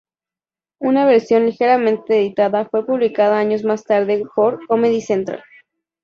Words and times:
Una 0.79 1.05
versión 1.05 1.45
ligeramente 1.45 2.17
editada 2.17 2.65
fue 2.65 2.87
publicada 2.87 3.37
años 3.37 3.63
más 3.63 3.83
tarde 3.83 4.23
por 4.35 4.65
Comedy 4.65 4.99
Central. 4.99 5.43